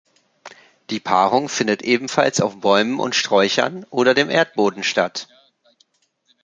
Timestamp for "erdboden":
4.31-4.81